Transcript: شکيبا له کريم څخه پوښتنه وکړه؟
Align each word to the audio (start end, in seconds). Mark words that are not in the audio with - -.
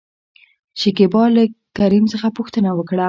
شکيبا 0.81 1.23
له 1.35 1.43
کريم 1.77 2.05
څخه 2.13 2.27
پوښتنه 2.37 2.69
وکړه؟ 2.73 2.99